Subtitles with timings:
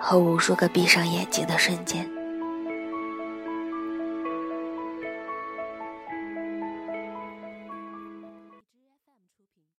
[0.00, 2.19] 和无数个闭上眼睛的瞬间。